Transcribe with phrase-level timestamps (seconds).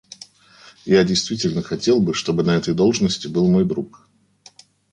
[0.87, 4.07] Я действительно хотел бы, чтобы на этой должности был мой друг.